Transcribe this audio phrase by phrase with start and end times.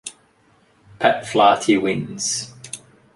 [0.97, 2.55] Pat Flaherty wins.